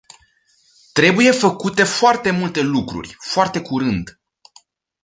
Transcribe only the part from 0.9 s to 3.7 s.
Trebuie făcute foarte multe lucruri, foarte